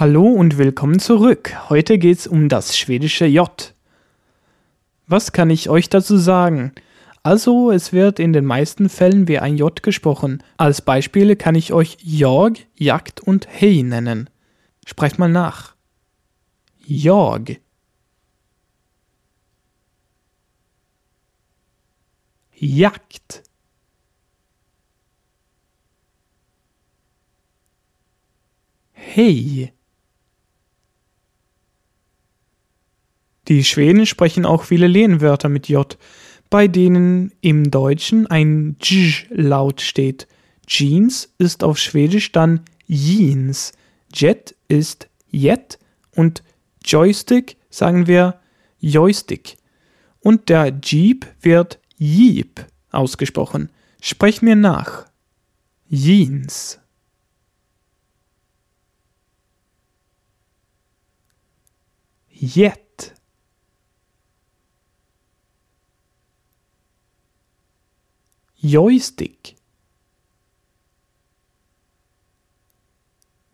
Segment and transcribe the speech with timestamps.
[0.00, 1.68] Hallo und willkommen zurück.
[1.68, 3.74] Heute geht's um das schwedische J.
[5.06, 6.72] Was kann ich euch dazu sagen?
[7.22, 10.42] Also, es wird in den meisten Fällen wie ein J gesprochen.
[10.56, 14.30] Als Beispiele kann ich euch Jorg, Jagd und Hei nennen.
[14.86, 15.74] Sprecht mal nach.
[16.86, 17.60] Jorg.
[22.54, 23.42] Jagd.
[28.94, 29.74] Hei.
[33.50, 35.98] Die Schweden sprechen auch viele Lehnwörter mit J,
[36.50, 40.28] bei denen im Deutschen ein J-Laut steht.
[40.68, 43.72] Jeans ist auf Schwedisch dann Jeans,
[44.14, 45.80] Jet ist Jet
[46.14, 46.44] und
[46.84, 48.38] Joystick sagen wir
[48.78, 49.56] Joystick.
[50.20, 53.70] Und der Jeep wird Jeep ausgesprochen.
[54.00, 55.06] Sprech mir nach.
[55.90, 56.78] Jeans.
[62.28, 63.19] Jet.
[68.62, 69.56] Joystick.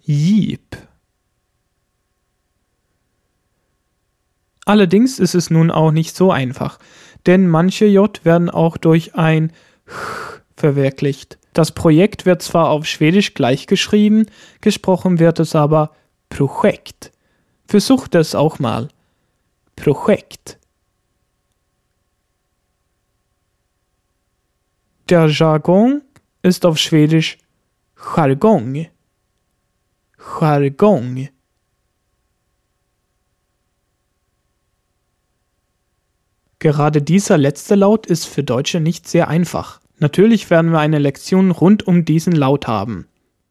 [0.00, 0.76] Jeep.
[4.64, 6.78] Allerdings ist es nun auch nicht so einfach,
[7.26, 9.52] denn manche J werden auch durch ein
[9.86, 11.38] Ch verwirklicht.
[11.52, 14.26] Das Projekt wird zwar auf Schwedisch gleich geschrieben,
[14.62, 15.94] gesprochen wird es aber
[16.30, 17.12] Projekt.
[17.66, 18.88] Versucht es auch mal.
[19.76, 20.58] Projekt.
[25.10, 26.00] Der Jargon
[26.40, 27.36] ist auf Schwedisch
[28.16, 28.86] Jargong.
[30.40, 31.28] Jargong.
[36.58, 39.82] Gerade dieser letzte Laut ist für Deutsche nicht sehr einfach.
[39.98, 43.06] Natürlich werden wir eine Lektion rund um diesen Laut haben.